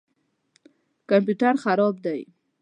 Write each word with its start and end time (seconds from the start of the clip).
کمپیوټر 1.09 1.53
خراب 1.63 1.95
دی 2.05 2.21